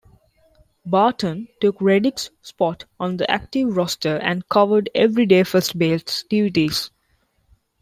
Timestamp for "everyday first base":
4.95-6.23